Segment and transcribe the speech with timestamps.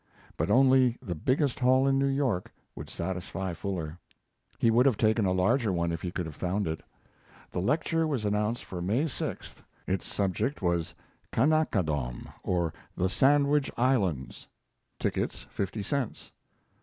[0.35, 3.99] But only the biggest hall in New York would satisfy Fuller.
[4.57, 6.81] He would have taken a larger one if he could have found it.
[7.51, 9.57] The lecture was announced for May 6th.
[9.85, 10.95] Its subject was
[11.31, 14.47] "Kanakadom, or the Sandwich Islands"
[14.97, 16.31] tickets fifty cents.